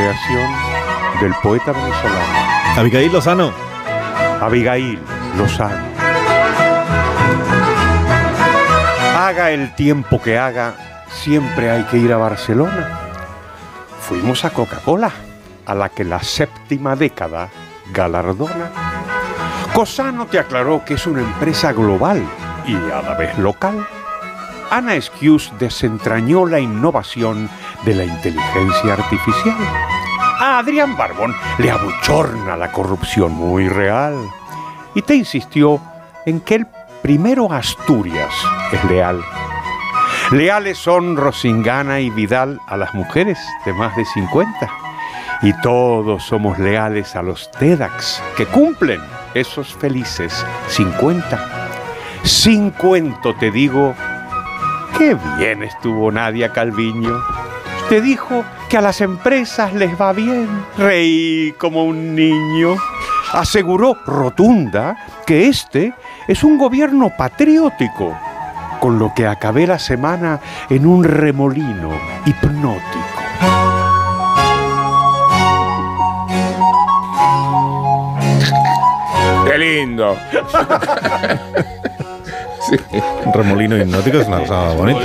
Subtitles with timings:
[0.00, 0.50] creación
[1.20, 3.52] del poeta venezolano Abigail Lozano.
[4.40, 4.98] Abigail
[5.36, 5.76] Lozano.
[9.18, 10.74] Haga el tiempo que haga,
[11.10, 12.98] siempre hay que ir a Barcelona.
[14.00, 15.10] Fuimos a Coca-Cola,
[15.66, 17.50] a la que la séptima década
[17.92, 18.70] galardona.
[19.74, 22.24] Cosano te aclaró que es una empresa global
[22.66, 23.86] y a la vez local.
[24.70, 27.50] Ana Excuse desentrañó la innovación
[27.84, 29.56] de la inteligencia artificial.
[30.38, 34.14] A Adrián Barbón le abochorna la corrupción muy real.
[34.94, 35.80] Y te insistió
[36.24, 36.66] en que el
[37.02, 38.32] primero Asturias
[38.72, 39.20] es leal.
[40.30, 44.70] Leales son Rosingana y Vidal a las mujeres de más de 50.
[45.42, 49.00] Y todos somos leales a los TEDx que cumplen
[49.34, 51.68] esos felices 50.
[52.22, 53.94] Sin cuento te digo,
[55.00, 57.22] qué bien estuvo Nadia Calviño.
[57.88, 60.46] Te dijo que a las empresas les va bien.
[60.76, 62.76] Reí como un niño.
[63.32, 65.94] Aseguró rotunda que este
[66.28, 68.14] es un gobierno patriótico,
[68.78, 71.92] con lo que acabé la semana en un remolino
[72.26, 73.00] hipnótico.
[79.46, 80.14] ¡Qué lindo!
[82.92, 85.00] Un remolino hipnótico es una cosa bonita.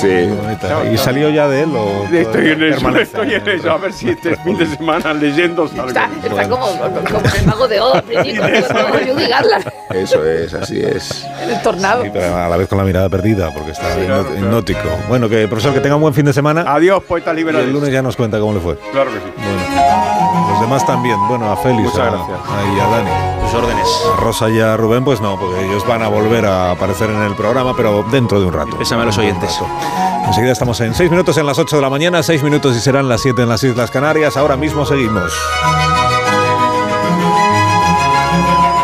[0.00, 0.26] Sí.
[0.42, 0.84] bonita.
[0.92, 3.70] ¿Y salió ya de él o Estoy en eso, estoy en eso.
[3.70, 5.88] A ver si este fin de semana leyendo salgo.
[5.88, 8.02] Está, está como, como el mago de Oz
[9.90, 11.24] Eso es, así es.
[11.42, 12.02] en el tornado.
[12.02, 13.84] Sí, pero a la vez con la mirada perdida, porque está
[14.36, 14.80] hipnótico.
[15.08, 16.64] Bueno, que profesor, que tenga un buen fin de semana.
[16.66, 17.62] Adiós, poeta Y liberal.
[17.62, 18.76] el lunes ya nos cuenta cómo le fue.
[18.92, 19.32] Claro que sí.
[19.36, 21.16] Bueno, los demás también.
[21.28, 22.38] Bueno, a Félix, Muchas a, gracias.
[22.38, 23.10] a- y a Dani.
[23.46, 23.86] Tus órdenes.
[24.12, 27.22] A Rosa y a Rubén, pues no, porque ellos van a volver a aparecer en
[27.22, 28.76] el programa, pero dentro de un rato.
[28.78, 29.58] Pésame a los oyentes.
[30.26, 33.08] Enseguida estamos en 6 minutos en las 8 de la mañana, 6 minutos y serán
[33.08, 34.36] las 7 en las Islas Canarias.
[34.36, 35.32] Ahora mismo seguimos.